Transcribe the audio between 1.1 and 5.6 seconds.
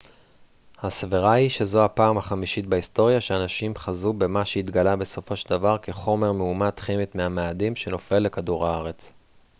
היא שזו הפעם החמישית בהיסטוריה שאנשים חזו במה שהתגלה בסופו של